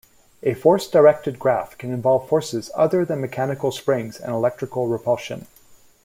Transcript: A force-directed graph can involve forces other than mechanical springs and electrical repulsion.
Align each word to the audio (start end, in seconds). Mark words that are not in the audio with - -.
A 0.41 0.55
force-directed 0.55 1.37
graph 1.37 1.77
can 1.77 1.93
involve 1.93 2.27
forces 2.27 2.71
other 2.73 3.05
than 3.05 3.21
mechanical 3.21 3.71
springs 3.71 4.19
and 4.19 4.33
electrical 4.33 4.87
repulsion. 4.87 5.45